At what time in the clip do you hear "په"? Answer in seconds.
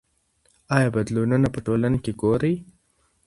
1.51-1.59